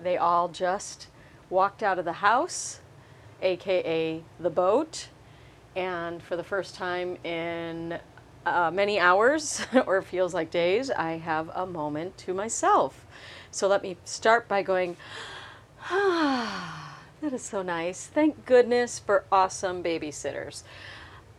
[0.00, 1.08] They all just
[1.50, 2.80] walked out of the house,
[3.42, 5.08] aka the boat,
[5.74, 7.98] and for the first time in
[8.44, 13.04] uh, many hours, or feels like days, I have a moment to myself.
[13.50, 14.96] So let me start by going,
[15.90, 18.06] ah, that is so nice.
[18.06, 20.62] Thank goodness for awesome babysitters.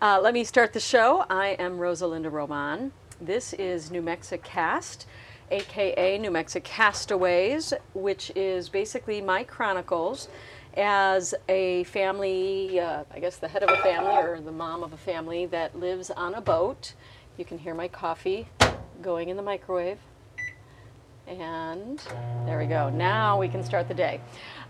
[0.02, 1.26] Uh, let me start the show.
[1.30, 2.92] I am Rosalinda Roman.
[3.22, 5.08] This is New Mexico Cast,
[5.52, 10.30] aka New Mexico Castaways, which is basically my chronicles
[10.76, 14.94] as a family, uh, I guess the head of a family or the mom of
[14.94, 16.94] a family that lives on a boat.
[17.38, 18.48] You can hear my coffee
[19.02, 20.00] going in the microwave.
[21.28, 22.00] And
[22.46, 22.90] there we go.
[22.90, 24.22] Now we can start the day.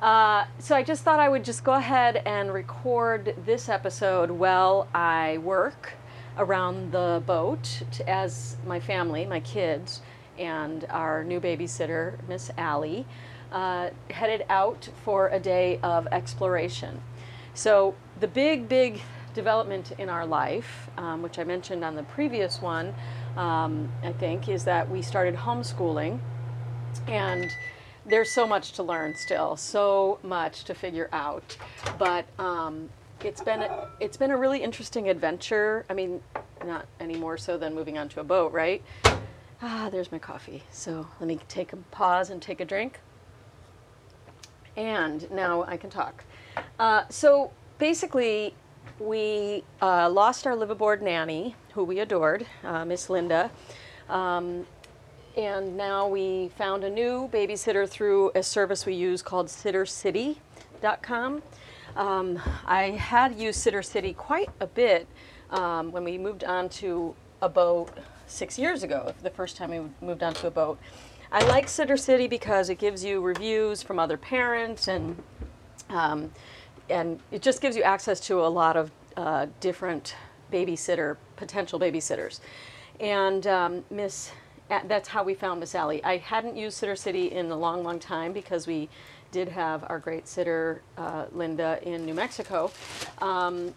[0.02, 4.88] Uh, so I just thought I would just go ahead and record this episode while
[4.94, 5.94] I work
[6.38, 10.02] around the boat as my family, my kids,
[10.38, 13.06] and our new babysitter, Miss Allie,
[13.52, 17.02] uh, headed out for a day of exploration.
[17.54, 19.02] So the big, big
[19.34, 22.94] development in our life, um, which I mentioned on the previous one,
[23.36, 26.20] um, I think, is that we started homeschooling
[27.08, 27.52] and
[28.06, 31.58] there's so much to learn still, so much to figure out.
[31.98, 32.90] But um,
[33.24, 35.86] it's been a, it's been a really interesting adventure.
[35.90, 36.22] I mean,
[36.66, 38.84] not any more so than moving onto a boat, right?
[39.62, 40.64] Ah, there's my coffee.
[40.72, 43.00] So let me take a pause and take a drink.
[44.76, 46.24] And now I can talk.
[46.78, 48.54] Uh, so basically,
[49.00, 53.50] we uh, lost our live aboard nanny, who we adored, uh, Miss Linda.
[54.10, 54.68] Um,
[55.36, 61.42] and now we found a new babysitter through a service we use called sittercity.com.
[61.96, 65.08] Um, I had used Sittercity quite a bit
[65.50, 67.90] um, when we moved on to a boat
[68.28, 70.78] six years ago, the first time we moved onto a boat.
[71.32, 75.22] I like Sitter City because it gives you reviews from other parents and
[75.90, 76.32] um,
[76.90, 80.16] and it just gives you access to a lot of uh, different
[80.52, 82.40] babysitter potential babysitters.
[83.00, 84.32] And um, Miss
[84.70, 86.04] that's how we found Miss Allie.
[86.04, 88.90] I hadn't used Sitter City in a long, long time because we
[89.32, 92.72] did have our great sitter, uh, Linda, in New Mexico.
[93.20, 93.74] Um,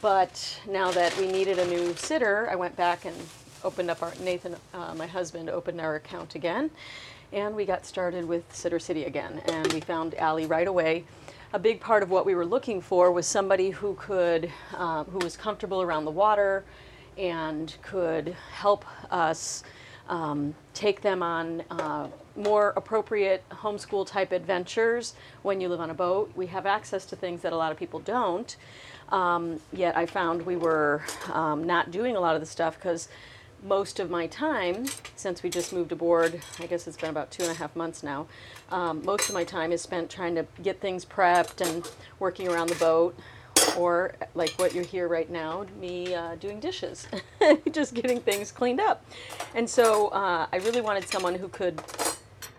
[0.00, 3.16] but now that we needed a new sitter, I went back and
[3.64, 6.70] opened up our, Nathan, uh, my husband, opened our account again.
[7.32, 9.40] And we got started with Sitter City again.
[9.46, 11.04] And we found Allie right away.
[11.54, 15.18] A big part of what we were looking for was somebody who could, uh, who
[15.18, 16.64] was comfortable around the water
[17.16, 19.62] and could help us
[20.08, 25.94] um, take them on uh, more appropriate homeschool type adventures when you live on a
[25.94, 26.32] boat.
[26.34, 28.56] We have access to things that a lot of people don't.
[29.10, 31.02] Um, yet I found we were
[31.32, 33.08] um, not doing a lot of the stuff because
[33.62, 37.42] most of my time, since we just moved aboard, I guess it's been about two
[37.44, 38.26] and a half months now,
[38.70, 42.68] um, most of my time is spent trying to get things prepped and working around
[42.68, 43.16] the boat
[43.76, 47.06] or like what you're here right now, me uh, doing dishes,
[47.72, 49.04] just getting things cleaned up.
[49.54, 51.80] And so uh, I really wanted someone who could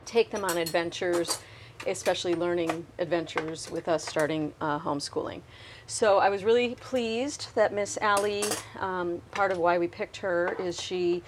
[0.05, 1.39] take them on adventures,
[1.87, 5.41] especially learning adventures with us starting uh, homeschooling.
[5.87, 8.45] So I was really pleased that Miss Allie,
[8.79, 11.21] um, part of why we picked her is she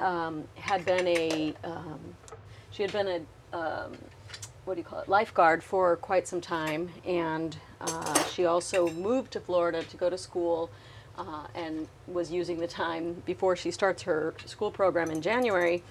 [0.00, 1.98] um, had been a, um,
[2.70, 3.92] she had been a, um,
[4.64, 9.32] what do you call it, lifeguard for quite some time, and uh, she also moved
[9.32, 10.70] to Florida to go to school.
[11.18, 15.82] Uh, and was using the time before she starts her school program in January.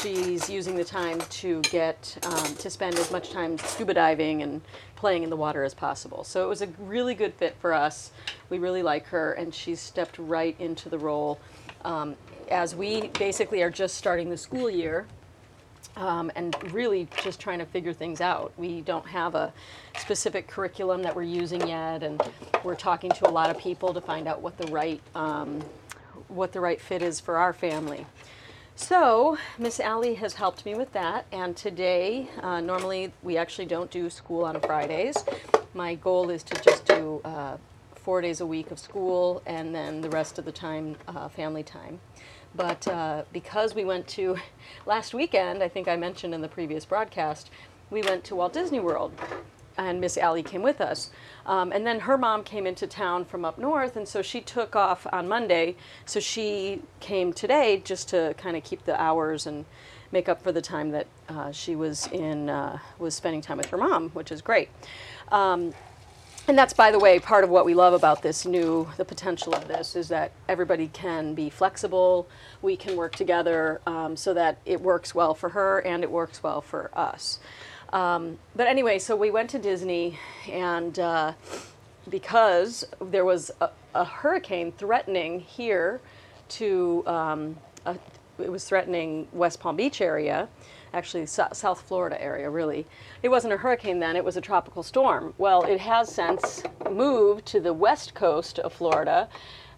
[0.00, 4.60] She's using the time to get um, to spend as much time scuba diving and
[4.96, 6.24] playing in the water as possible.
[6.24, 8.10] So it was a really good fit for us.
[8.48, 11.38] We really like her, and she's stepped right into the role.
[11.84, 12.16] Um,
[12.50, 15.06] as we basically are just starting the school year,
[15.96, 18.52] um, and really just trying to figure things out.
[18.56, 19.52] We don't have a
[19.98, 22.22] specific curriculum that we're using yet, and
[22.64, 25.62] we're talking to a lot of people to find out what the right um,
[26.28, 28.06] what the right fit is for our family.
[28.74, 33.90] So Miss Allie has helped me with that, and today, uh, normally we actually don't
[33.90, 35.24] do school on Fridays.
[35.74, 37.58] My goal is to just do uh,
[37.94, 41.62] four days a week of school, and then the rest of the time uh, family
[41.62, 42.00] time.
[42.54, 44.38] But uh, because we went to
[44.86, 47.50] last weekend, I think I mentioned in the previous broadcast,
[47.90, 49.12] we went to Walt Disney World,
[49.78, 51.10] and Miss Allie came with us.
[51.46, 54.76] Um, and then her mom came into town from up north, and so she took
[54.76, 55.76] off on Monday.
[56.06, 59.64] So she came today just to kind of keep the hours and
[60.12, 63.66] make up for the time that uh, she was in uh, was spending time with
[63.66, 64.68] her mom, which is great.
[65.30, 65.72] Um,
[66.48, 69.54] and that's by the way part of what we love about this new the potential
[69.54, 72.28] of this is that everybody can be flexible
[72.62, 76.42] we can work together um, so that it works well for her and it works
[76.42, 77.38] well for us
[77.92, 80.18] um, but anyway so we went to disney
[80.50, 81.32] and uh,
[82.10, 86.00] because there was a, a, hurricane threatening here
[86.48, 87.56] to um,
[87.86, 87.96] a,
[88.38, 90.48] it was threatening west palm beach area
[90.94, 92.86] actually South Florida area, really.
[93.22, 95.34] It wasn't a hurricane then, it was a tropical storm.
[95.38, 99.28] Well, it has since moved to the west coast of Florida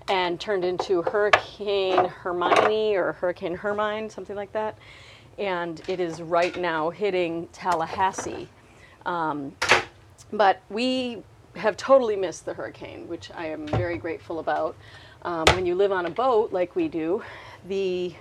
[0.08, 4.76] and turned into Hurricane Hermione or Hurricane Hermine, something like that.
[5.38, 8.48] And it is right now hitting Tallahassee.
[9.04, 9.54] Um,
[10.32, 11.22] but we
[11.56, 14.76] have totally missed the hurricane, which I am very grateful about.
[15.22, 17.22] Um, when you live on a boat like we do,
[17.66, 18.14] the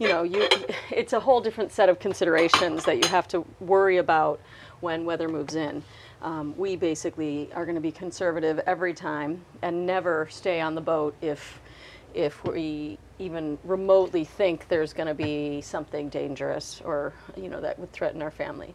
[0.00, 0.48] you know, you,
[0.90, 4.40] it's a whole different set of considerations that you have to worry about
[4.80, 5.82] when weather moves in.
[6.22, 10.80] Um, we basically are going to be conservative every time and never stay on the
[10.80, 11.60] boat if
[12.12, 17.78] if we even remotely think there's going to be something dangerous or you know that
[17.78, 18.74] would threaten our family.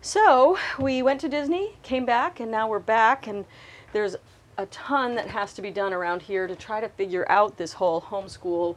[0.00, 3.44] So we went to Disney, came back, and now we're back, and
[3.92, 4.16] there's
[4.58, 7.72] a ton that has to be done around here to try to figure out this
[7.72, 8.76] whole homeschool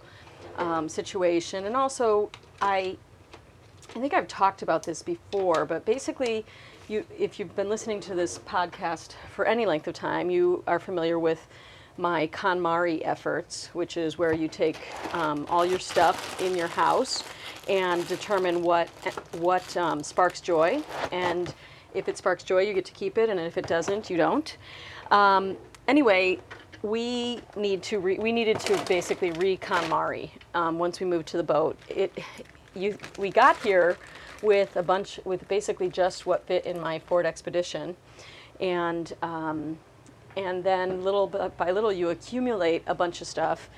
[0.57, 1.66] um, situation.
[1.66, 2.30] And also,
[2.62, 2.98] I,
[3.95, 6.45] I think I've talked about this before, but basically,
[6.88, 10.80] you, if you've been listening to this podcast for any length of time, you are
[10.80, 11.48] familiar with
[12.00, 14.80] my KonMari efforts, which is where you take
[15.13, 17.24] um, all your stuff in your house
[17.68, 18.88] and determine what
[19.38, 20.81] what um, sparks joy.
[21.12, 21.54] And
[21.94, 24.57] if it sparks joy, you get to keep it, and if it doesn't, you don't.
[25.12, 25.57] Um,
[25.88, 26.40] anyway,
[26.81, 31.38] we need to re, we needed to basically recon Mari um, once we moved to
[31.38, 31.78] the boat.
[31.90, 32.18] It
[32.75, 33.98] you we got here
[34.42, 37.98] with a bunch with basically just what fit in my Ford Expedition,
[38.62, 39.78] and um,
[40.40, 43.70] and then little by little you accumulate a bunch of stuff.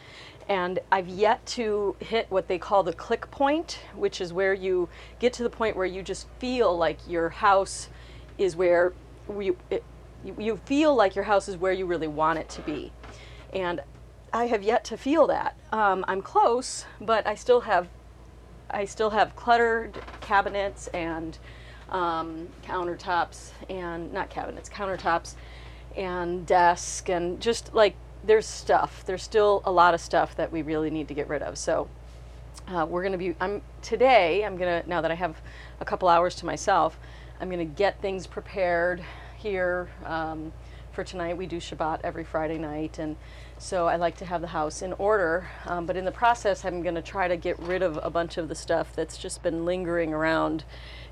[0.48, 4.88] And I've yet to hit what they call the click point, which is where you
[5.20, 7.90] get to the point where you just feel like your house
[8.38, 8.94] is where
[9.28, 9.84] we, it,
[10.24, 12.92] you, you feel like your house is where you really want it to be.
[13.54, 13.82] And
[14.34, 15.56] I have yet to feel that.
[15.72, 17.88] Um, I'm close, but I still have
[18.74, 21.38] I still have cluttered cabinets and
[21.90, 25.36] um, countertops and not cabinets, countertops
[25.96, 29.04] and desk and just like there's stuff.
[29.06, 31.58] There's still a lot of stuff that we really need to get rid of.
[31.58, 31.88] So
[32.68, 33.36] uh, we're going to be.
[33.40, 34.46] I'm today.
[34.46, 35.42] I'm going to now that I have
[35.80, 37.00] a couple hours to myself.
[37.40, 39.04] I'm going to get things prepared
[39.38, 40.54] here um,
[40.92, 41.38] for tonight.
[41.38, 43.16] We do Shabbat every Friday night, and
[43.58, 45.50] so I like to have the house in order.
[45.66, 48.38] Um, but in the process, I'm going to try to get rid of a bunch
[48.38, 50.64] of the stuff that's just been lingering around.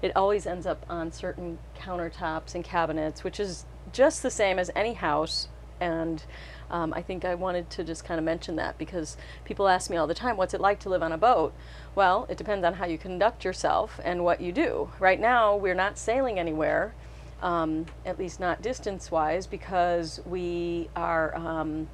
[0.01, 4.71] It always ends up on certain countertops and cabinets, which is just the same as
[4.75, 5.47] any house.
[5.79, 6.23] And
[6.69, 9.97] um, I think I wanted to just kind of mention that because people ask me
[9.97, 11.53] all the time, what's it like to live on a boat?
[11.95, 14.89] Well, it depends on how you conduct yourself and what you do.
[14.99, 16.93] Right now, we're not sailing anywhere
[17.41, 21.35] um, at least not distance wise, because we are.
[21.35, 21.87] Um,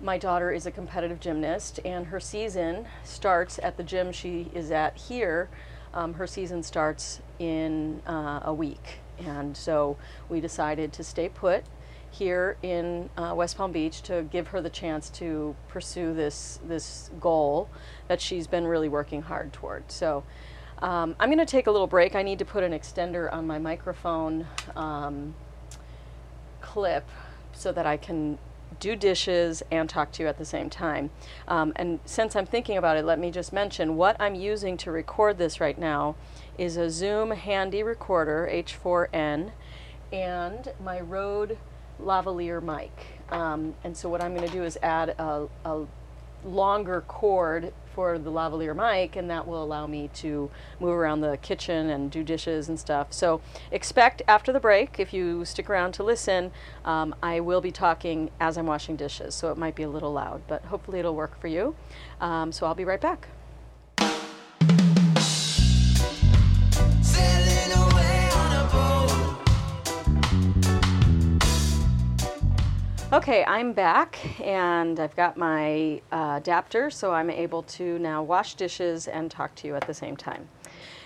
[0.00, 4.70] my daughter is a competitive gymnast, and her season starts at the gym she is
[4.70, 5.48] at here.
[5.94, 9.96] Um, her season starts in uh, a week, and so
[10.28, 11.64] we decided to stay put
[12.10, 17.10] here in uh, West Palm Beach to give her the chance to pursue this this
[17.20, 17.68] goal
[18.08, 19.90] that she's been really working hard toward.
[19.90, 20.22] So
[20.78, 22.14] um, I'm going to take a little break.
[22.14, 25.34] I need to put an extender on my microphone um,
[26.60, 27.08] clip
[27.52, 28.38] so that I can
[28.80, 31.10] do dishes and talk to you at the same time.
[31.48, 34.90] Um, and since I'm thinking about it, let me just mention what I'm using to
[34.90, 36.16] record this right now
[36.58, 39.52] is a Zoom Handy Recorder H4n
[40.12, 41.58] and my Rode
[42.00, 43.20] lavalier mic.
[43.30, 45.84] Um, and so what I'm going to do is add a, a
[46.44, 51.36] longer cord for the lavalier mic and that will allow me to move around the
[51.38, 53.12] kitchen and do dishes and stuff.
[53.12, 56.52] So expect after the break, if you stick around to listen,
[56.84, 60.12] um, I will be talking as I'm washing dishes, so it might be a little
[60.12, 61.74] loud, but hopefully it'll work for you.
[62.20, 63.28] Um, so I'll be right back.
[73.14, 78.54] Okay, I'm back and I've got my uh, adapter so I'm able to now wash
[78.54, 80.48] dishes and talk to you at the same time.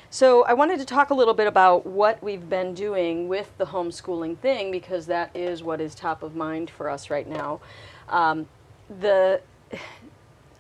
[0.08, 3.66] So I wanted to talk a little bit about what we've been doing with the
[3.66, 7.60] homeschooling thing because that is what is top of mind for us right now.
[8.08, 8.48] Um,
[9.00, 9.42] the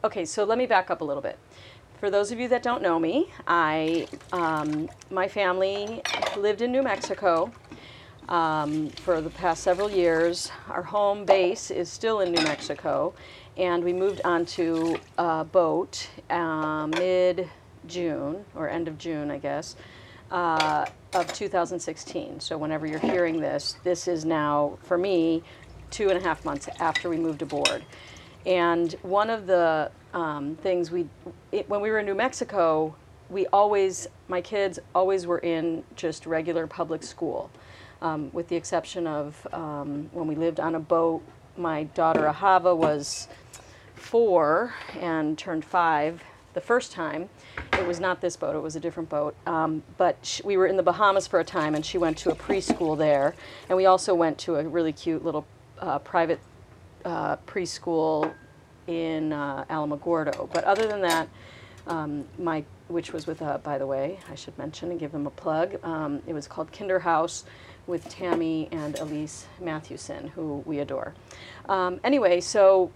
[0.04, 1.38] okay, so let me back up a little bit.
[1.98, 6.02] For those of you that don't know me, I um, my family
[6.36, 7.50] lived in New Mexico
[8.28, 10.50] um, for the past several years.
[10.68, 13.14] Our home base is still in New Mexico,
[13.56, 17.48] and we moved onto a boat uh, mid
[17.86, 19.76] June, or end of June, I guess,
[20.30, 22.40] uh, of 2016.
[22.40, 25.42] So, whenever you're hearing this, this is now, for me,
[25.90, 27.84] two and a half months after we moved aboard.
[28.46, 31.06] And one of the um, things we,
[31.52, 32.94] it, when we were in New Mexico,
[33.30, 37.50] we always, my kids always were in just regular public school,
[38.02, 41.22] um, with the exception of um, when we lived on a boat.
[41.56, 43.28] My daughter Ahava was
[43.94, 46.22] four and turned five
[46.54, 47.28] the first time.
[47.74, 49.34] It was not this boat, it was a different boat.
[49.46, 52.30] Um, but sh we were in the Bahamas for a time, and she went to
[52.30, 53.34] a preschool there.
[53.68, 55.46] And we also went to a really cute little
[55.78, 56.40] uh, private
[57.04, 58.32] uh, preschool
[58.86, 60.48] in uh, Alamogordo.
[60.52, 61.28] But other than that,
[61.86, 65.26] um, my which was with, uh, by the way, I should mention and give them
[65.26, 65.78] a plug.
[65.84, 67.44] Um, it was called Kinderhouse
[67.88, 71.14] with Tammy and Elise Mathewson, who we adore.
[71.68, 72.92] Um, anyway, so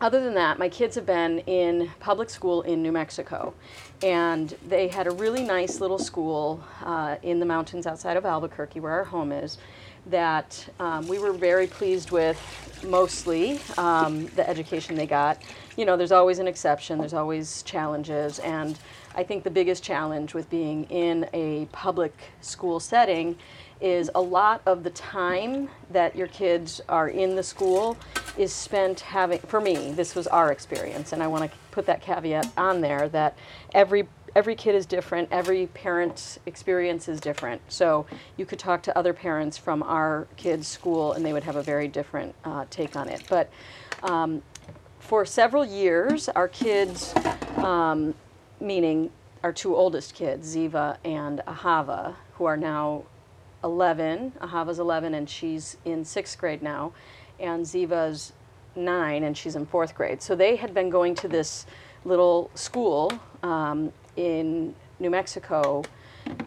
[0.00, 3.54] other than that, my kids have been in public school in New Mexico,
[4.02, 8.80] and they had a really nice little school uh, in the mountains outside of Albuquerque,
[8.80, 9.58] where our home is,
[10.06, 12.38] that um, we were very pleased with
[12.86, 15.42] mostly um, the education they got.
[15.76, 18.78] You know, there's always an exception, there's always challenges, and
[19.16, 23.36] I think the biggest challenge with being in a public school setting
[23.80, 27.96] is a lot of the time that your kids are in the school
[28.38, 32.00] is spent having for me this was our experience and i want to put that
[32.00, 33.36] caveat on there that
[33.74, 34.06] every
[34.36, 37.60] every kid is different every parent's experience is different.
[37.68, 38.04] So
[38.36, 41.62] you could talk to other parents from our kids school and they would have a
[41.62, 43.22] very different uh, take on it.
[43.30, 43.50] But
[44.02, 44.42] um,
[44.98, 47.14] for several years our kids
[47.56, 48.14] um,
[48.60, 49.10] meaning
[49.42, 53.04] our two oldest kids ziva and ahava who are now
[53.64, 54.32] 11.
[54.40, 56.92] Ahava's 11 and she's in sixth grade now.
[57.38, 58.32] And Ziva's
[58.74, 60.22] nine and she's in fourth grade.
[60.22, 61.66] So they had been going to this
[62.04, 65.82] little school um, in New Mexico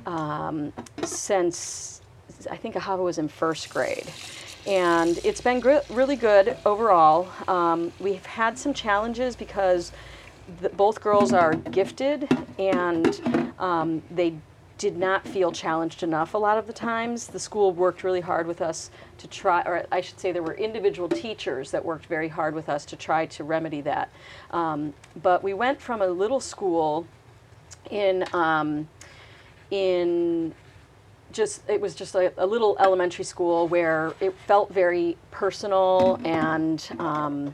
[0.05, 0.73] um,
[1.03, 2.01] since
[2.49, 4.11] I think Ahava was in first grade.
[4.65, 7.27] And it's been gr- really good overall.
[7.47, 9.91] Um, we've had some challenges because
[10.61, 12.27] the, both girls are gifted
[12.57, 14.35] and um, they
[14.79, 17.27] did not feel challenged enough a lot of the times.
[17.27, 20.53] The school worked really hard with us to try, or I should say, there were
[20.53, 24.09] individual teachers that worked very hard with us to try to remedy that.
[24.51, 27.05] Um, but we went from a little school
[27.91, 28.87] in um,
[29.69, 30.53] in
[31.31, 36.89] just it was just a, a, little elementary school where it felt very personal and
[36.97, 37.53] um,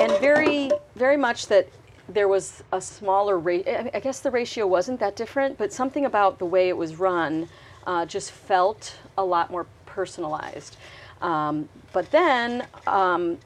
[0.00, 1.68] and very very much that
[2.08, 3.66] there was a smaller rate.
[3.66, 7.48] I guess the ratio wasn't that different, but something about the way it was run
[7.86, 10.76] uh, just felt a lot more personalized.
[11.22, 13.38] Um, but then, um,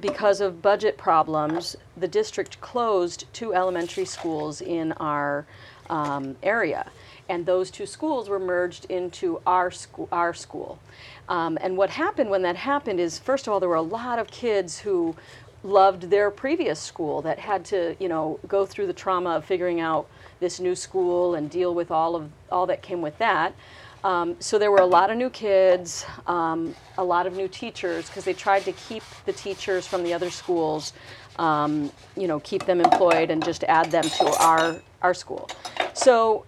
[0.00, 5.46] because of budget problems, the district closed two elementary schools in our
[5.88, 6.90] um, area.
[7.28, 10.08] And those two schools were merged into our, school.
[10.10, 10.80] our school.
[11.28, 14.18] Um, and what happened when that happened is, first of all, there were a lot
[14.18, 15.14] of kids who
[15.62, 19.80] loved their previous school that had to, you know, go through the trauma of figuring
[19.80, 20.06] out
[20.40, 23.54] this new school and deal with all of all that came with that.
[24.02, 28.06] Um, so there were a lot of new kids, um, a lot of new teachers
[28.06, 30.94] because they tried to keep the teachers from the other schools,
[31.38, 35.50] um, you know, keep them employed and just add them to our our school.
[35.92, 36.46] So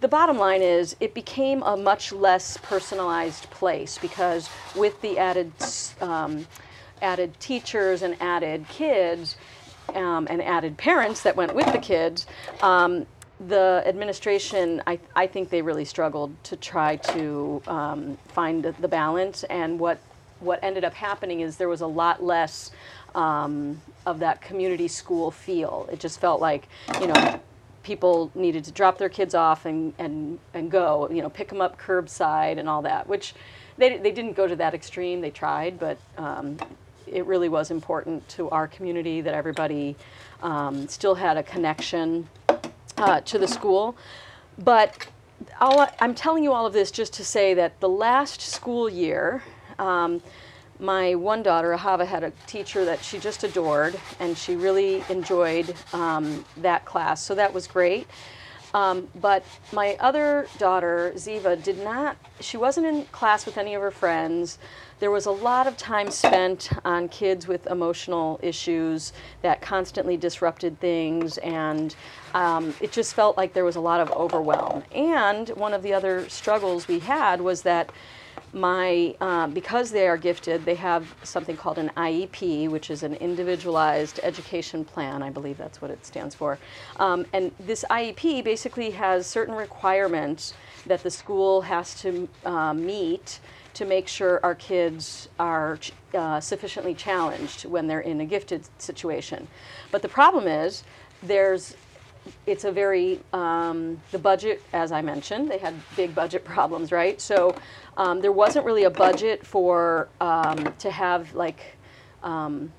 [0.00, 5.52] the bottom line is it became a much less personalized place because with the added
[6.00, 6.46] um,
[7.02, 9.36] added teachers and added kids
[9.94, 12.26] um, and added parents that went with the kids,
[12.62, 13.06] um,
[13.48, 19.44] the administration, I, I think they really struggled to try to um, find the balance.
[19.44, 19.98] And what,
[20.40, 22.70] what ended up happening is there was a lot less
[23.14, 25.88] um, of that community school feel.
[25.92, 26.68] It just felt like,
[27.00, 27.40] you know,
[27.82, 31.60] people needed to drop their kids off and, and, and go, you know, pick them
[31.60, 33.34] up curbside and all that, which
[33.76, 35.20] they, they didn't go to that extreme.
[35.20, 36.56] They tried, but um,
[37.14, 39.96] it really was important to our community that everybody
[40.42, 42.28] um, still had a connection
[42.98, 43.96] uh, to the school.
[44.58, 45.06] But
[45.60, 49.42] i am telling you all of this just to say that the last school year,
[49.78, 50.20] um,
[50.80, 55.74] my one daughter, Ahava, had a teacher that she just adored, and she really enjoyed
[55.92, 57.22] um, that class.
[57.22, 58.08] So that was great.
[58.74, 63.80] Um, but my other daughter, Ziva, did not, she wasn't in class with any of
[63.80, 64.58] her friends.
[64.98, 69.12] There was a lot of time spent on kids with emotional issues
[69.42, 71.94] that constantly disrupted things, and
[72.34, 74.82] um, it just felt like there was a lot of overwhelm.
[74.92, 77.90] And one of the other struggles we had was that
[78.54, 83.14] my uh, because they are gifted, they have something called an IEP, which is an
[83.14, 85.22] individualized education plan.
[85.22, 86.58] I believe that's what it stands for.
[86.96, 90.54] Um, and this IEP basically has certain requirements
[90.86, 93.40] that the school has to uh, meet
[93.74, 95.78] to make sure our kids are
[96.14, 99.48] uh, sufficiently challenged when they're in a gifted situation.
[99.90, 100.84] But the problem is
[101.22, 101.76] there's
[102.46, 107.20] it's a very um, the budget as i mentioned they had big budget problems right
[107.20, 107.54] so
[107.96, 111.76] um, there wasn't really a budget for um, to have like
[112.22, 112.72] um,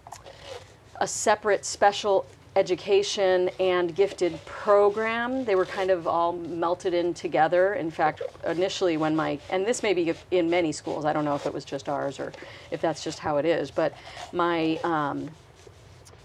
[0.99, 2.25] a separate special
[2.55, 5.43] education and gifted program.
[5.43, 7.73] They were kind of all melted in together.
[7.73, 11.35] In fact, initially when my, and this may be in many schools, I don't know
[11.35, 12.31] if it was just ours or
[12.71, 13.93] if that's just how it is, but
[14.31, 15.29] my, um,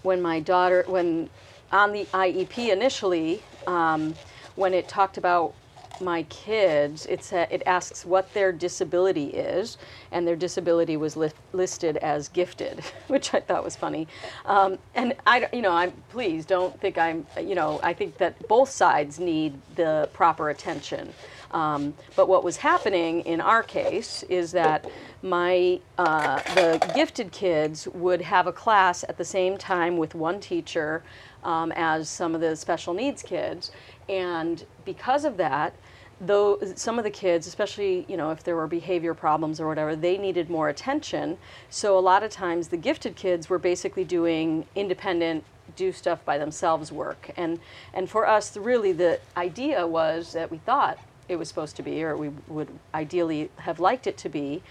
[0.03, 1.29] when my daughter, when
[1.71, 4.15] on the IEP initially, um,
[4.55, 5.53] when it talked about
[6.01, 9.77] my kids, it's a, it asks what their disability is,
[10.11, 14.07] and their disability was li- listed as gifted, which I thought was funny.
[14.45, 18.47] Um, and I, you know, I'm please don't think I'm, you know, I think that
[18.47, 21.13] both sides need the proper attention.
[21.51, 24.89] Um, but what was happening in our case is that
[25.21, 30.39] my uh, the gifted kids would have a class at the same time with one
[30.39, 31.03] teacher
[31.43, 33.71] um, as some of the special needs kids,
[34.09, 35.73] and because of that,
[36.19, 39.95] though some of the kids, especially you know if there were behavior problems or whatever,
[39.95, 41.37] they needed more attention.
[41.69, 45.43] So a lot of times the gifted kids were basically doing independent
[45.75, 47.31] do stuff by themselves work.
[47.37, 47.59] And
[47.93, 52.03] and for us really the idea was that we thought it was supposed to be
[52.03, 54.61] or we would ideally have liked it to be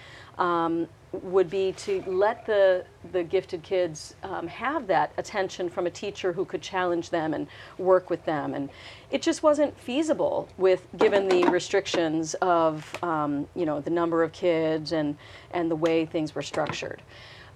[0.41, 5.91] um, would be to let the, the gifted kids um, have that attention from a
[5.91, 7.47] teacher who could challenge them and
[7.79, 8.55] work with them.
[8.55, 8.71] And
[9.11, 14.33] it just wasn't feasible with given the restrictions of um, you know the number of
[14.33, 15.17] kids and,
[15.51, 17.03] and the way things were structured.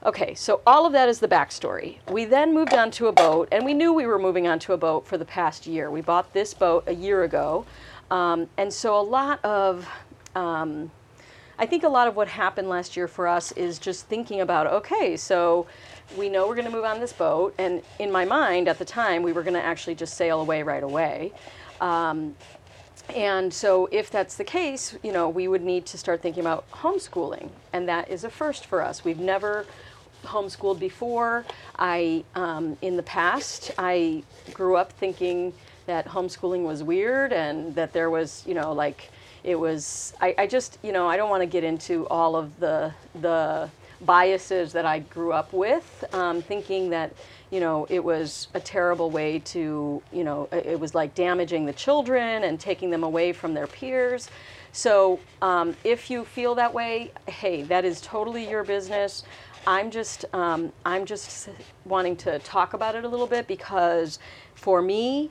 [0.05, 1.97] Okay, so all of that is the backstory.
[2.11, 4.75] We then moved on to a boat, and we knew we were moving on to
[4.75, 5.91] a boat for the past year.
[5.91, 7.65] We bought this boat a year ago,
[8.11, 9.89] um, and so a lot of
[10.35, 10.91] um,
[11.59, 14.67] I think a lot of what happened last year for us is just thinking about
[14.67, 15.67] okay, so
[16.17, 18.85] we know we're going to move on this boat, and in my mind at the
[18.85, 21.33] time, we were going to actually just sail away right away.
[21.81, 22.35] Um,
[23.15, 26.71] and so, if that's the case, you know, we would need to start thinking about
[26.71, 29.05] homeschooling, and that is a first for us.
[29.05, 29.67] We've never
[30.25, 31.45] homeschooled before.
[31.79, 35.53] I, um, in the past, I grew up thinking
[35.87, 39.11] that homeschooling was weird and that there was, you know, like
[39.45, 42.59] it was I, I just you know I don't want to get into all of
[42.59, 47.15] the the biases that I grew up with, um, thinking that
[47.51, 51.73] you know it was a terrible way to you know it was like damaging the
[51.73, 54.29] children and taking them away from their peers.
[54.73, 59.23] So um, if you feel that way, hey, that is totally your business.
[59.67, 61.49] I'm just um, I'm just
[61.85, 64.19] wanting to talk about it a little bit because
[64.55, 65.31] for me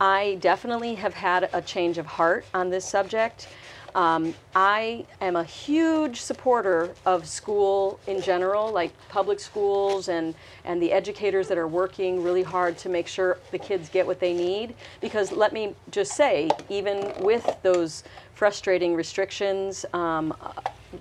[0.00, 3.48] I definitely have had a change of heart on this subject.
[3.94, 10.82] Um, I am a huge supporter of school in general, like public schools and, and
[10.82, 14.34] the educators that are working really hard to make sure the kids get what they
[14.34, 14.74] need.
[15.00, 18.02] Because let me just say, even with those
[18.34, 20.34] frustrating restrictions um,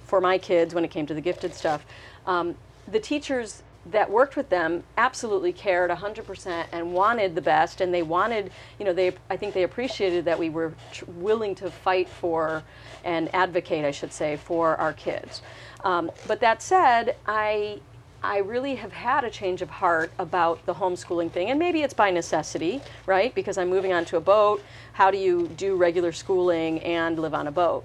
[0.06, 1.88] for my kids when it came to the gifted stuff,
[2.28, 2.56] um,
[2.92, 8.04] the teachers that worked with them absolutely cared 100% and wanted the best and they
[8.04, 12.08] wanted you know they i think they appreciated that we were tr- willing to fight
[12.08, 12.64] for
[13.04, 15.42] and advocate i should say for our kids
[15.84, 17.80] um, but that said i
[18.26, 21.94] I really have had a change of heart about the homeschooling thing, and maybe it's
[21.94, 23.36] by necessity, right?
[23.36, 24.64] Because I'm moving on to a boat.
[24.94, 27.84] How do you do regular schooling and live on a boat?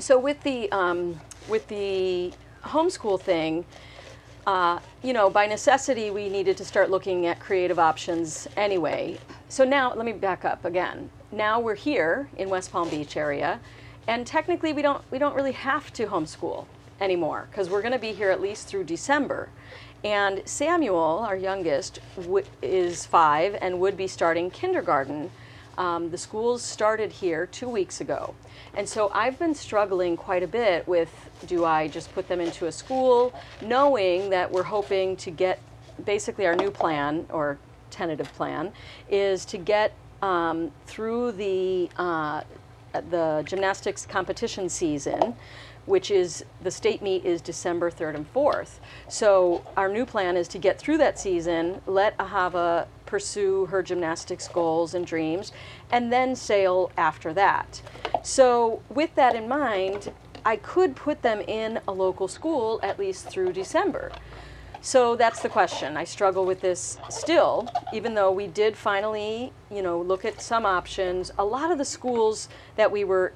[0.00, 2.32] So with the um, with the
[2.64, 3.64] homeschool thing,
[4.48, 9.18] uh, you know, by necessity, we needed to start looking at creative options anyway.
[9.50, 11.10] So now, let me back up again.
[11.30, 13.60] Now we're here in West Palm Beach area,
[14.06, 16.64] and technically we don't we don't really have to homeschool
[16.98, 19.50] anymore because we're going to be here at least through December.
[20.02, 21.98] And Samuel, our youngest,
[22.62, 25.30] is five and would be starting kindergarten.
[25.78, 28.34] Um, the schools started here two weeks ago.
[28.74, 31.08] And so I've been struggling quite a bit with
[31.46, 35.60] do I just put them into a school, knowing that we're hoping to get
[36.04, 37.58] basically our new plan or
[37.90, 38.72] tentative plan
[39.08, 42.42] is to get um, through the uh,
[43.10, 45.36] the gymnastics competition season,
[45.88, 48.78] which is the state meet is December 3rd and 4th.
[49.08, 54.46] So our new plan is to get through that season, let Ahava pursue her gymnastics
[54.48, 55.50] goals and dreams,
[55.90, 57.80] and then sail after that.
[58.22, 60.12] So with that in mind,
[60.44, 64.12] I could put them in a local school at least through December.
[64.80, 65.96] So that's the question.
[65.96, 70.64] I struggle with this still, even though we did finally, you know, look at some
[70.64, 71.32] options.
[71.38, 73.32] A lot of the schools that we were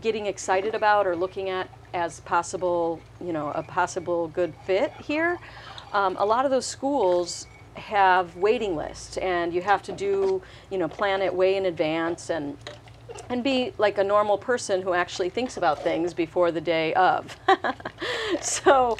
[0.00, 5.38] getting excited about or looking at as possible, you know, a possible good fit here,
[5.92, 10.78] um, a lot of those schools have waiting lists and you have to do, you
[10.78, 12.56] know, plan it way in advance and
[13.30, 17.36] and be like a normal person who actually thinks about things before the day of.
[18.40, 18.96] so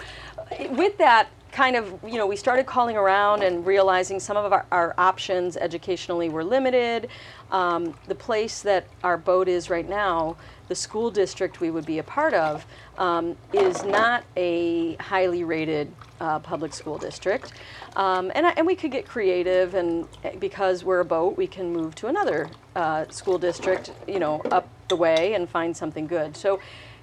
[0.71, 4.67] with that kind of, you know, we started calling around and realizing some of our,
[4.71, 7.09] our options educationally were limited.
[7.51, 10.37] Um, the place that our boat is right now,
[10.69, 12.67] the school district we would be a part of,
[12.99, 17.53] um, is not a highly rated uh, public school district.
[17.97, 21.73] Um, and, and we could get creative, and eh, because we're a boat, we can
[21.73, 26.37] move to another uh, school district, you know, up the way and find something good.
[26.37, 26.61] So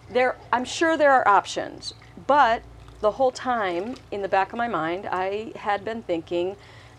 [0.10, 1.96] there, I'm sure there are options,
[2.28, 2.62] but
[3.06, 6.56] the whole time in the back of my mind, I had been thinking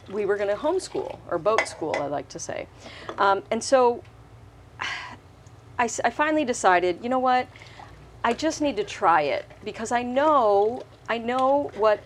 [0.09, 2.69] we were going to homeschool or boat school, I like to say.
[3.19, 4.05] Um, and so
[4.81, 7.49] I, I finally decided, you know what?
[8.23, 11.99] I just need to try it because I know I know what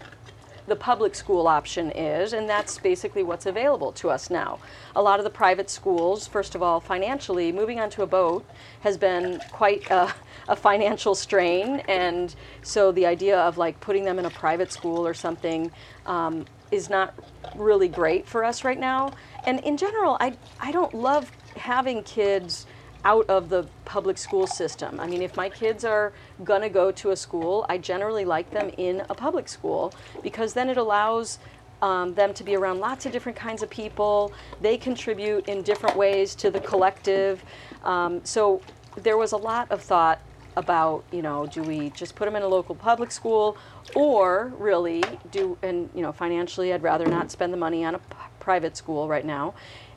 [0.66, 4.60] the public school option is, and that's basically what's available to us now.
[4.96, 8.46] A lot of the private schools, first of all, financially, moving onto a boat
[8.80, 10.14] has been quite a,
[10.50, 15.06] a, financial strain, and so the idea of like putting them in a private school
[15.06, 15.70] or something
[16.06, 17.14] um, is not
[17.56, 19.12] really great for us right now.
[19.44, 22.66] And in general, I, I don't love having kids
[23.04, 25.00] out of the public school system.
[25.00, 26.12] I mean, if my kids are
[26.44, 30.52] going to go to a school, I generally like them in a public school because
[30.52, 31.38] then it allows
[31.82, 34.32] um, them to be around lots of different kinds of people.
[34.60, 37.42] They contribute in different ways to the collective.
[37.84, 38.60] Um, so
[38.96, 40.20] there was a lot of thought
[40.60, 43.56] about, you know, do we just put them in a local public school?
[43.96, 48.00] Or really do, and, you know, financially, I'd rather not spend the money on a
[48.38, 49.54] private school right now.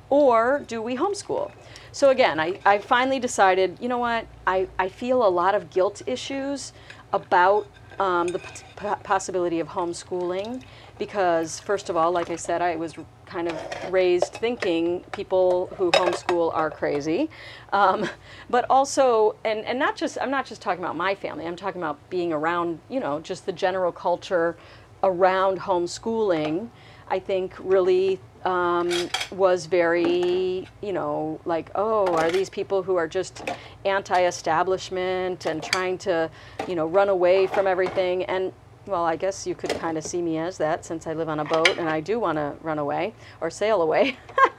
[0.09, 1.51] Or do we homeschool?
[1.91, 5.69] So again, I, I finally decided, you know what, I, I feel a lot of
[5.69, 6.73] guilt issues
[7.11, 7.67] about
[7.99, 10.63] um, the p- possibility of homeschooling
[10.97, 12.95] because, first of all, like I said, I was
[13.25, 13.57] kind of
[13.91, 17.29] raised thinking people who homeschool are crazy.
[17.71, 18.09] Um,
[18.49, 21.81] but also, and, and not just, I'm not just talking about my family, I'm talking
[21.81, 24.55] about being around, you know, just the general culture
[25.03, 26.69] around homeschooling,
[27.09, 28.89] I think really um,
[29.31, 33.43] was very, you know, like, oh, are these people who are just
[33.85, 36.29] anti-establishment and trying to,
[36.67, 38.23] you know, run away from everything?
[38.25, 38.53] And
[38.85, 41.39] well, I guess you could kind of see me as that since I live on
[41.39, 44.17] a boat and I do want to run away or sail away.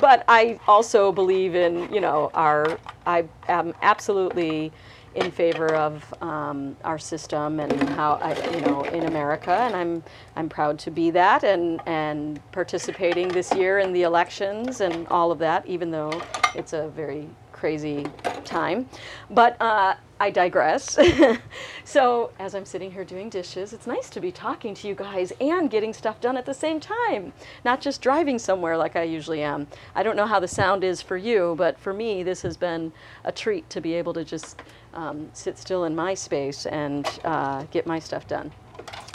[0.00, 4.72] but I also believe in, you know, our, I am absolutely
[5.14, 10.02] in favor of um, our system and how I, you know, in America, and I'm
[10.36, 15.32] I'm proud to be that and and participating this year in the elections and all
[15.32, 16.22] of that, even though
[16.54, 17.28] it's a very
[17.60, 18.06] crazy
[18.44, 18.88] time.
[19.28, 20.98] But uh, I digress.
[21.84, 25.30] so as I'm sitting here doing dishes, it's nice to be talking to you guys
[25.40, 29.42] and getting stuff done at the same time, not just driving somewhere like I usually
[29.42, 29.66] am.
[29.94, 32.92] I don't know how the sound is for you, but for me, this has been
[33.24, 34.62] a treat to be able to just
[34.94, 38.50] um, sit still in my space and uh, get my stuff done.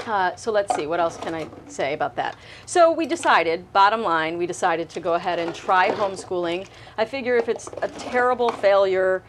[0.06, 2.36] Uh, so let's see, what else can I say about that?
[2.66, 6.68] So we decided, bottom line, we decided to go ahead and try homeschooling.
[6.98, 9.24] I figure if it's a terrible failure,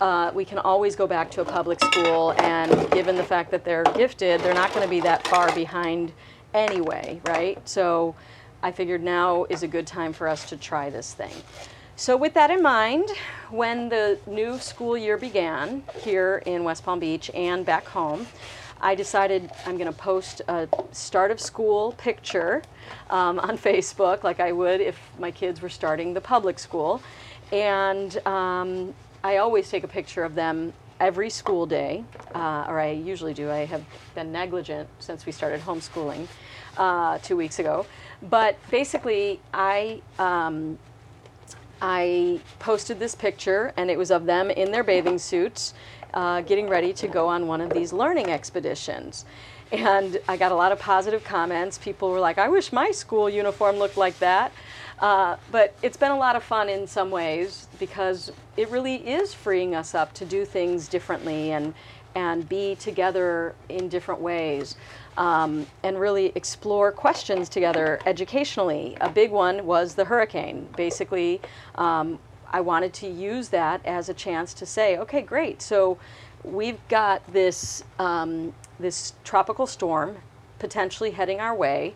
[0.00, 3.64] uh, we can always go back to a public school, and given the fact that
[3.64, 6.12] they're gifted, they're not going to be that far behind
[6.54, 7.66] anyway, right?
[7.68, 8.14] So
[8.62, 11.34] I figured now is a good time for us to try this thing.
[11.96, 13.08] So, with that in mind,
[13.50, 18.26] when the new school year began here in West Palm Beach and back home,
[18.84, 22.62] I decided I'm going to post a start of school picture
[23.08, 27.02] um, on Facebook like I would if my kids were starting the public school.
[27.50, 28.92] And um,
[29.24, 33.50] I always take a picture of them every school day, uh, or I usually do.
[33.50, 33.82] I have
[34.14, 36.28] been negligent since we started homeschooling
[36.76, 37.86] uh, two weeks ago.
[38.22, 40.78] But basically, I um,
[41.80, 45.72] I posted this picture, and it was of them in their bathing suits,
[46.14, 49.24] uh, getting ready to go on one of these learning expeditions.
[49.72, 51.78] And I got a lot of positive comments.
[51.78, 54.52] People were like, I wish my school uniform looked like that.
[55.00, 59.34] Uh, but it's been a lot of fun in some ways because it really is
[59.34, 61.74] freeing us up to do things differently and,
[62.14, 64.76] and be together in different ways
[65.16, 68.96] um, and really explore questions together educationally.
[69.00, 70.68] A big one was the hurricane.
[70.76, 71.40] Basically,
[71.74, 72.20] um,
[72.54, 75.60] I wanted to use that as a chance to say, okay, great.
[75.60, 75.98] So
[76.44, 80.18] we've got this um, this tropical storm
[80.60, 81.94] potentially heading our way.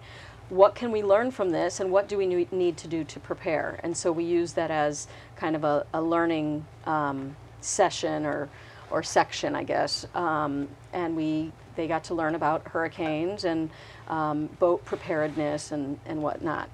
[0.49, 3.79] What can we learn from this, and what do we need to do to prepare?
[3.85, 8.49] And so we use that as kind of a, a learning um, session or
[8.91, 10.07] or section, I guess.
[10.13, 13.71] Um, and we they got to learn about hurricanes and
[14.09, 16.69] um, boat preparedness and and whatnot.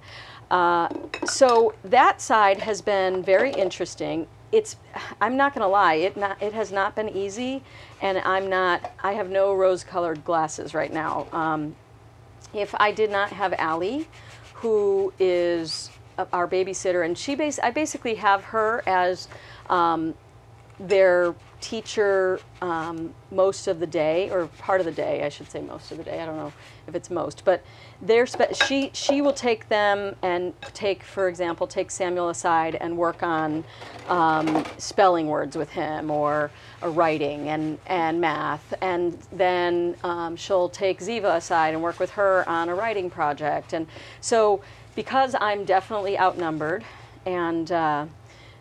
[0.51, 0.89] Uh,
[1.25, 4.27] so that side has been very interesting.
[4.53, 4.77] It's
[5.21, 7.63] I'm not going to lie, it not it has not been easy,
[8.01, 11.27] and I'm not I have no rose-colored glasses right now.
[11.33, 11.75] Um,
[12.53, 14.07] if I did not have Allie,
[14.55, 15.91] who is
[16.33, 19.29] our babysitter, and she base I basically have her as
[19.69, 20.15] um,
[20.79, 25.63] their teacher um, most of the day, or part of the day, I should say
[25.63, 26.21] most of the day.
[26.21, 26.53] I don't know
[26.87, 27.65] if it's most, but
[28.27, 33.23] spe- she she will take them and take, for example, take Samuel aside and work
[33.23, 33.65] on
[34.09, 36.51] um, spelling words with him or,
[36.83, 42.11] or writing and and math, and then um, she'll take Ziva aside and work with
[42.13, 43.87] her on a writing project, and
[44.21, 44.63] so
[44.95, 46.85] because I'm definitely outnumbered
[47.25, 47.73] and.
[47.73, 48.07] Uh,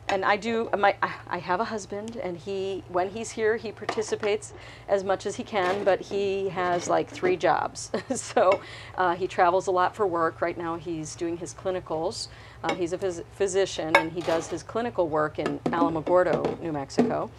[0.09, 0.95] and I do my
[1.27, 4.53] I have a husband and he when he's here he participates
[4.87, 7.91] as much as he can but he has like three jobs.
[8.13, 8.61] So
[8.97, 10.41] uh, he travels a lot for work.
[10.41, 12.27] Right now he's doing his clinicals.
[12.63, 17.29] Uh, he's a phys- physician and he does his clinical work in Alamogordo New Mexico.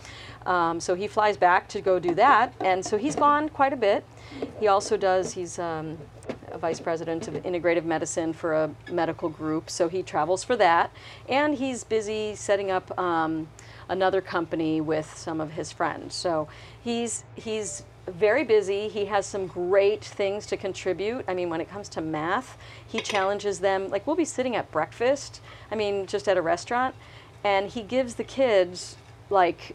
[0.46, 2.52] Um, so he flies back to go do that.
[2.60, 4.04] And so he's gone quite a bit.
[4.60, 5.98] He also does he's um,
[6.54, 10.90] a vice president of integrative medicine for a medical group, so he travels for that.
[11.28, 13.48] And he's busy setting up um,
[13.88, 16.14] another company with some of his friends.
[16.14, 16.48] So
[16.82, 18.88] he's he's very busy.
[18.88, 21.24] He has some great things to contribute.
[21.26, 23.88] I mean, when it comes to math, he challenges them.
[23.88, 25.40] Like we'll be sitting at breakfast.
[25.70, 26.94] I mean, just at a restaurant,
[27.42, 28.96] and he gives the kids
[29.30, 29.74] like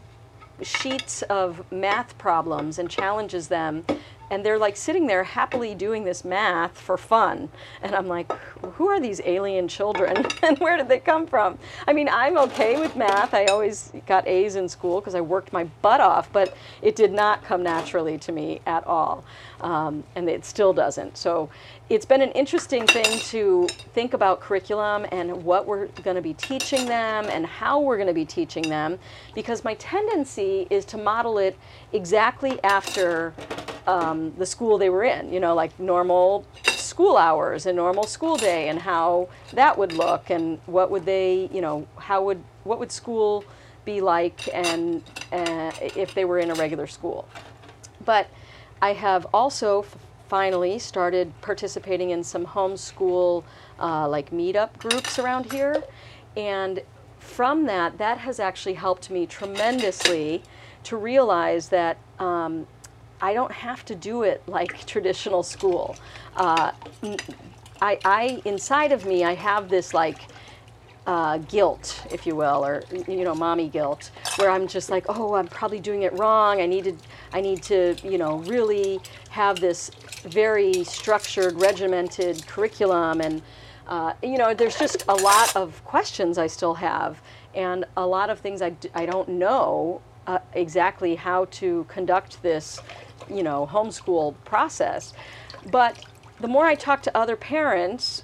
[0.62, 3.84] sheets of math problems and challenges them
[4.30, 7.48] and they're like sitting there happily doing this math for fun.
[7.82, 8.30] And i'm like
[8.74, 10.26] who are these alien children?
[10.42, 11.58] And where did they come from?
[11.86, 13.34] I mean i'm okay with math.
[13.34, 17.12] I always got a's in school because i worked my butt off but it did
[17.12, 19.24] not come naturally to me at all.
[19.60, 21.18] Um, and it still doesn't.
[21.18, 21.50] So
[21.90, 26.34] it's been an interesting thing to think about curriculum and what we're going to be
[26.34, 28.98] teaching them and how we're going to be teaching them
[29.34, 31.58] because my tendency is to model it
[31.92, 33.34] exactly after
[33.86, 38.36] um, the school they were in, you know, like normal school hours and normal school
[38.36, 42.78] day and how that would look and what would they, you know, how would, what
[42.78, 43.44] would school
[43.84, 47.28] be like and uh, if they were in a regular school.
[48.04, 48.28] But
[48.82, 49.84] I have also
[50.28, 53.42] finally started participating in some homeschool
[53.80, 55.82] uh, like meetup groups around here.
[56.36, 56.82] And
[57.18, 60.42] from that, that has actually helped me tremendously
[60.84, 62.66] to realize that um,
[63.20, 65.96] I don't have to do it like traditional school.
[66.36, 66.72] Uh,
[67.82, 70.18] I, I, inside of me, I have this like
[71.06, 75.34] uh, guilt, if you will, or you know, mommy guilt, where I'm just like, oh,
[75.34, 76.60] I'm probably doing it wrong.
[76.60, 76.96] I need to,
[77.32, 79.90] I need to, you know, really have this
[80.24, 83.42] very structured, regimented curriculum, and
[83.88, 87.20] uh, you know, there's just a lot of questions I still have,
[87.54, 92.80] and a lot of things I, I don't know uh, exactly how to conduct this
[93.28, 95.12] you know, homeschool process.
[95.70, 96.04] But
[96.40, 98.22] the more I talk to other parents,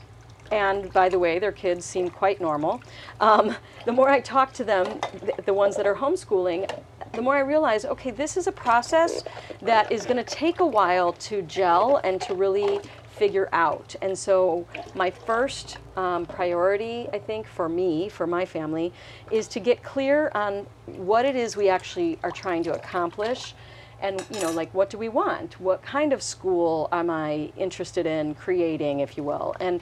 [0.51, 2.83] and by the way, their kids seem quite normal,
[3.21, 3.55] um,
[3.85, 5.01] the more I talk to them,
[5.45, 6.71] the, ones that are homeschooling,
[7.13, 9.23] the more I realize, okay, this is a process
[9.63, 12.81] that is going to take a while to gel and to really
[13.17, 13.97] figure out.
[14.03, 18.93] And so, my first um, priority, I think, for me, for my family,
[19.31, 23.55] is to get clear on what it is we actually are trying to accomplish
[24.01, 28.07] and you know like what do we want what kind of school am i interested
[28.07, 29.81] in creating if you will and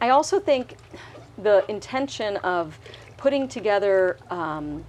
[0.00, 0.76] i also think
[1.38, 2.78] the intention of
[3.16, 4.84] putting together um,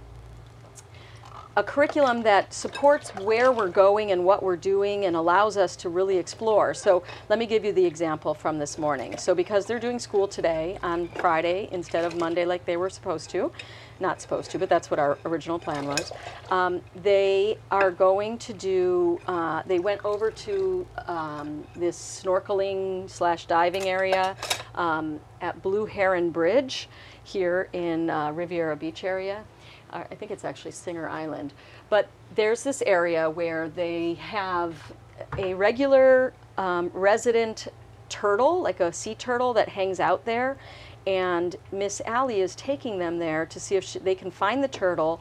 [1.56, 5.88] a curriculum that supports where we're going and what we're doing and allows us to
[5.88, 6.74] really explore.
[6.74, 9.16] So let me give you the example from this morning.
[9.18, 13.30] So because they're doing school today on Friday instead of Monday like they were supposed
[13.30, 13.52] to,
[14.00, 16.12] not supposed to, but that's what our original plan was.
[16.50, 23.46] Um, they are going to do, uh, they went over to um, this snorkeling slash
[23.46, 24.36] diving area
[24.74, 26.88] um, at Blue Heron Bridge
[27.22, 29.44] here in uh, Riviera Beach area.
[29.90, 31.52] Uh, I think it's actually Singer Island.
[31.88, 34.92] But there's this area where they have
[35.38, 37.68] a regular um, resident
[38.08, 40.56] turtle, like a sea turtle that hangs out there
[41.06, 44.68] and Miss Allie is taking them there to see if she, they can find the
[44.68, 45.20] turtle,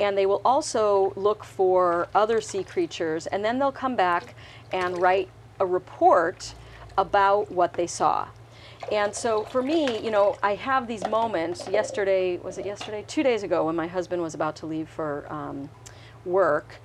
[0.00, 4.34] and they will also look for other sea creatures, and then they'll come back
[4.72, 5.28] and write
[5.60, 6.54] a report
[6.98, 8.28] about what they saw.
[8.90, 11.68] And so for me, you know, I have these moments.
[11.68, 13.04] Yesterday, was it yesterday?
[13.06, 15.70] Two days ago, when my husband was about to leave for um,
[16.24, 16.76] work,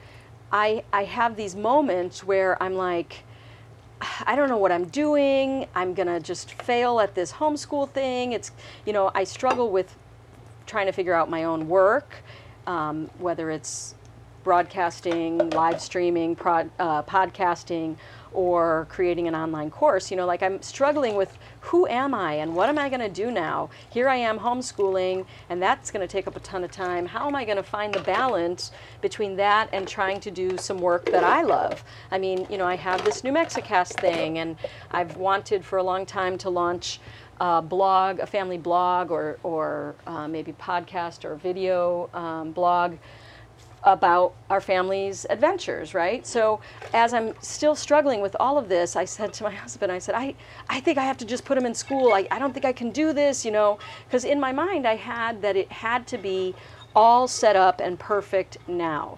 [0.51, 3.23] I, I have these moments where I'm like,
[4.25, 5.67] I don't know what I'm doing.
[5.73, 8.33] I'm going to just fail at this homeschool thing.
[8.33, 8.51] It's,
[8.85, 9.95] you know, I struggle with
[10.65, 12.23] trying to figure out my own work,
[12.67, 13.95] um, whether it's
[14.43, 17.97] broadcasting, live streaming, prod, uh, podcasting,
[18.33, 20.11] or creating an online course.
[20.11, 23.09] You know, like I'm struggling with who am I and what am I going to
[23.09, 23.69] do now?
[23.89, 27.05] Here I am homeschooling, and that's going to take up a ton of time.
[27.05, 30.79] How am I going to find the balance between that and trying to do some
[30.79, 31.83] work that I love?
[32.11, 34.55] I mean, you know, I have this New Mexicast thing, and
[34.91, 36.99] I've wanted for a long time to launch
[37.39, 42.97] a blog, a family blog, or, or uh, maybe podcast or video um, blog
[43.87, 46.27] about our family's adventures, right?
[46.27, 46.59] So
[46.93, 50.13] as I'm still struggling with all of this, I said to my husband, I said,
[50.13, 50.35] I,
[50.69, 52.11] I think I have to just put him in school.
[52.13, 54.97] I, I don't think I can do this, you know, because in my mind I
[54.97, 56.53] had that it had to be
[56.95, 59.17] all set up and perfect now.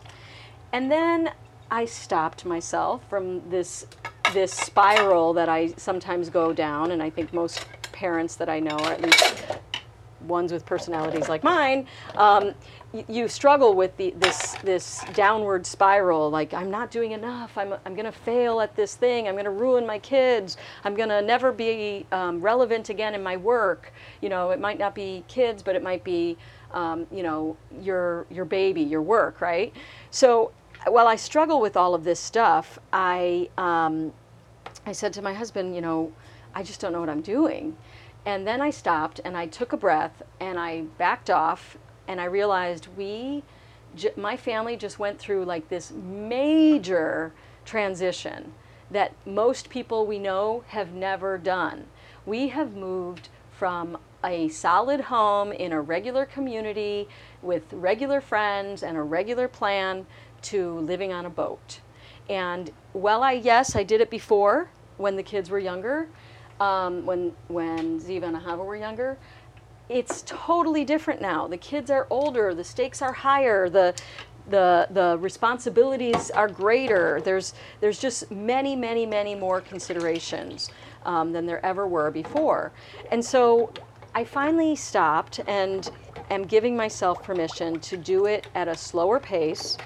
[0.71, 1.31] And then
[1.71, 3.87] I stopped myself from this
[4.33, 8.77] this spiral that I sometimes go down, and I think most parents that I know,
[8.77, 9.43] or at least
[10.21, 12.53] ones with personalities like mine, um,
[13.07, 16.29] you struggle with the, this this downward spiral.
[16.29, 17.57] Like I'm not doing enough.
[17.57, 19.27] I'm I'm going to fail at this thing.
[19.27, 20.57] I'm going to ruin my kids.
[20.83, 23.93] I'm going to never be um, relevant again in my work.
[24.21, 26.37] You know, it might not be kids, but it might be
[26.73, 29.73] um, you know your your baby, your work, right?
[30.11, 30.51] So
[30.87, 34.13] while I struggle with all of this stuff, I um,
[34.85, 36.11] I said to my husband, you know,
[36.55, 37.75] I just don't know what I'm doing.
[38.25, 41.77] And then I stopped and I took a breath and I backed off
[42.07, 43.43] and I realized we,
[44.15, 47.33] my family just went through like this major
[47.65, 48.53] transition
[48.91, 51.85] that most people we know have never done.
[52.25, 57.07] We have moved from a solid home in a regular community
[57.41, 60.05] with regular friends and a regular plan
[60.41, 61.79] to living on a boat.
[62.29, 66.07] And well, I yes, I did it before when the kids were younger,
[66.59, 69.17] um, when when Ziva and Ahava were younger.
[69.89, 71.47] It's totally different now.
[71.47, 72.53] The kids are older.
[72.53, 73.69] The stakes are higher.
[73.69, 73.95] The
[74.49, 77.21] the the responsibilities are greater.
[77.23, 80.69] There's there's just many many many more considerations
[81.05, 82.71] um, than there ever were before.
[83.11, 83.73] And so
[84.13, 85.89] I finally stopped and
[86.29, 89.77] am giving myself permission to do it at a slower pace.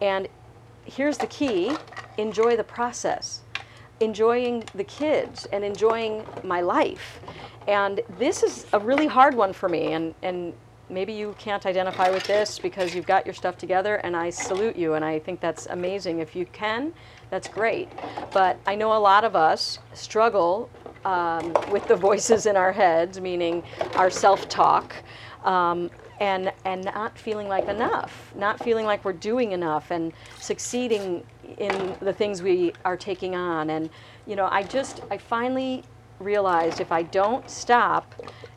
[0.00, 0.28] And
[0.84, 1.78] here's the key:
[2.18, 3.42] enjoy the process
[4.00, 7.20] enjoying the kids and enjoying my life.
[7.66, 9.92] And this is a really hard one for me.
[9.92, 10.52] And, and
[10.88, 14.76] maybe you can't identify with this because you've got your stuff together, and I salute
[14.76, 14.94] you.
[14.94, 16.20] And I think that's amazing.
[16.20, 16.92] If you can,
[17.30, 17.88] that's great.
[18.32, 20.70] But I know a lot of us struggle
[21.04, 23.62] um, with the voices in our heads, meaning
[23.94, 24.94] our self talk.
[25.44, 31.24] Um, and and not feeling like enough, not feeling like we're doing enough and succeeding
[31.58, 33.70] in the things we are taking on.
[33.70, 33.90] And
[34.26, 35.82] you know, I just I finally
[36.18, 38.14] realized if I don't stop,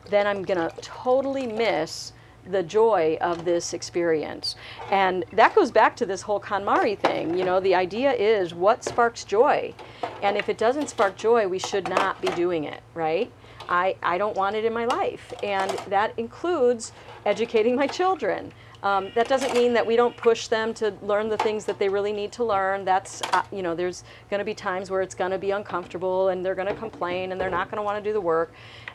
[0.08, 2.12] then I'm gonna totally miss
[2.46, 4.56] the joy of this experience.
[4.90, 7.36] And that goes back to this whole KonMari thing.
[7.36, 9.74] You know, the idea is what sparks joy.
[10.22, 13.30] And if it doesn't spark joy, we should not be doing it, right?
[13.68, 15.32] I, I don't want it in my life.
[15.42, 16.92] And that includes
[17.26, 18.52] educating my children.
[18.82, 21.88] Um, that doesn't mean that we don't push them to learn the things that they
[21.88, 22.84] really need to learn.
[22.84, 26.28] That's, uh, you know, there's going to be times where it's going to be uncomfortable
[26.28, 28.52] and they're going to complain and they're not going to want to do the work.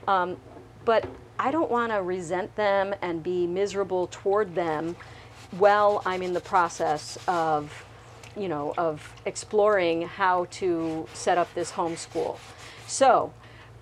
[0.07, 0.37] Um,
[0.85, 1.07] but
[1.37, 4.95] I don't want to resent them and be miserable toward them
[5.51, 7.85] while I'm in the process of,
[8.35, 12.39] you know, of exploring how to set up this homeschool.
[12.87, 13.33] So,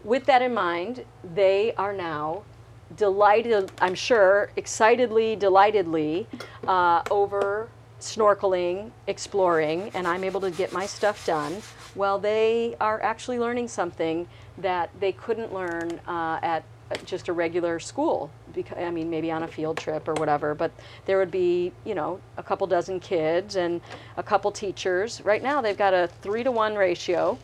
[0.04, 2.44] with that in mind, they are now
[2.96, 6.28] delighted, I'm sure, excitedly, delightedly
[6.68, 7.70] uh, over
[8.00, 11.62] snorkeling, exploring, and I'm able to get my stuff done
[11.96, 14.28] while they are actually learning something
[14.58, 16.64] that they couldn't learn uh, at
[17.06, 18.30] just a regular school.
[18.54, 20.72] Because, I mean, maybe on a field trip or whatever, but
[21.06, 23.82] there would be, you know, a couple dozen kids and
[24.18, 25.22] a couple teachers.
[25.22, 27.40] Right now, they've got a three to one ratio.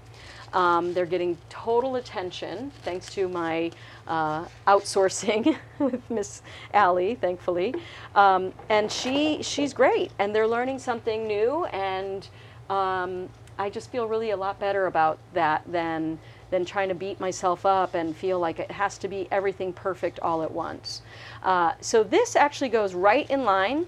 [0.53, 3.71] Um, they're getting total attention thanks to my
[4.07, 6.41] uh, outsourcing with Miss
[6.73, 7.75] Allie, thankfully.
[8.15, 12.27] Um, and she she's great, and they're learning something new, and
[12.69, 16.19] um, I just feel really a lot better about that than
[16.49, 20.19] than trying to beat myself up and feel like it has to be everything perfect
[20.21, 21.03] all at once.
[21.43, 23.85] Uh, so this actually goes right in line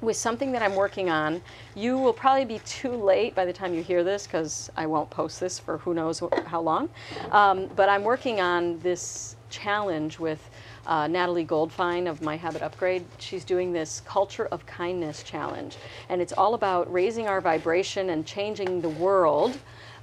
[0.00, 1.42] with something that I'm working on.
[1.74, 5.10] You will probably be too late by the time you hear this because I won't
[5.10, 6.88] post this for who knows wh- how long.
[7.32, 10.50] Um, but I'm working on this challenge with
[10.86, 13.04] uh, Natalie Goldfine of My Habit Upgrade.
[13.18, 15.76] She's doing this Culture of Kindness challenge.
[16.08, 19.58] And it's all about raising our vibration and changing the world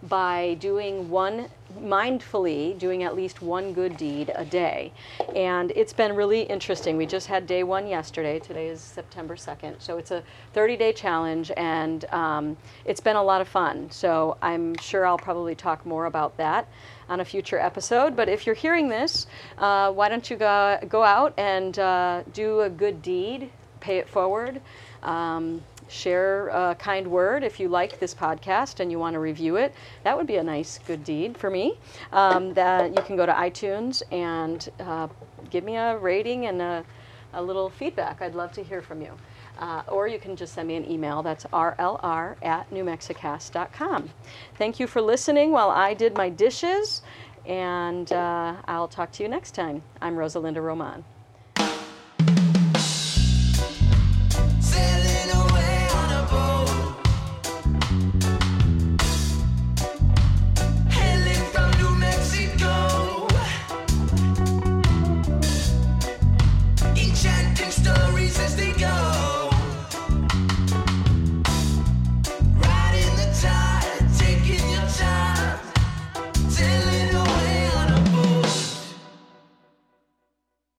[0.08, 1.50] by doing one
[1.80, 4.92] mindfully doing at least one good deed a day.
[5.36, 6.98] And it's been really interesting.
[6.98, 8.40] We just had day one yesterday.
[8.40, 13.24] Today is september 2nd so it's a 30 day challenge and um, it's been a
[13.24, 13.90] lot of fun.
[13.92, 16.68] So i'm sure i'll probably talk more about that
[17.10, 18.16] on a future episode.
[18.16, 19.28] But if you're hearing this
[19.58, 23.50] uh, why don't you go, go out and uh, do a good deed
[23.80, 24.62] pay it forward
[25.04, 29.56] um, share a kind word if you like this podcast and you want to review
[29.56, 29.74] it.
[30.04, 31.78] That would be a nice good deed for me.
[32.12, 35.08] Um, that you can go to iTunes and uh,
[35.50, 36.86] give me a rating and a,
[37.34, 38.22] a, little feedback.
[38.22, 39.14] I'd love to hear from you.
[39.58, 41.24] Uh, or you can just send me an email.
[41.24, 44.10] That's rlr at newmexicast.com.
[44.58, 47.04] Thank you for listening while I did my dishes,
[47.46, 49.82] and uh, I'll talk to you next time.
[50.02, 51.06] I'm Rosalinda Roman.